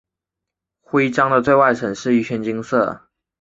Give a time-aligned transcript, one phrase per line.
[0.79, 3.07] 徽章的最外层是一圈金色。